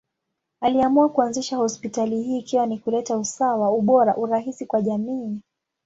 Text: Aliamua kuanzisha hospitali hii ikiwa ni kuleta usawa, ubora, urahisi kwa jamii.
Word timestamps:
Aliamua 0.61 1.09
kuanzisha 1.09 1.57
hospitali 1.57 2.23
hii 2.23 2.37
ikiwa 2.37 2.65
ni 2.65 2.79
kuleta 2.79 3.17
usawa, 3.17 3.71
ubora, 3.71 4.17
urahisi 4.17 4.65
kwa 4.65 4.81
jamii. 4.81 5.39